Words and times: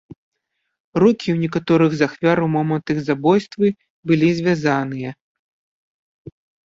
Рукі 1.01 1.27
ў 1.33 1.35
некаторых 1.43 1.91
з 1.99 2.07
ахвяр 2.07 2.37
у 2.45 2.47
момант 2.55 2.85
іх 2.93 2.99
забойствы 3.09 3.67
былі 4.13 4.27
звязаныя. 4.41 5.09